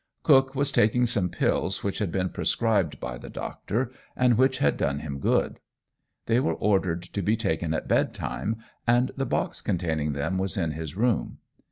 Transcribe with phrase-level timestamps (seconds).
[0.23, 4.75] Cook was taking some pills which had been prescribed by the doctor, and which had
[4.75, 5.59] done him good.
[6.25, 8.55] They were ordered to be taken at bedtime,
[8.87, 11.37] and the box containing them was in his room.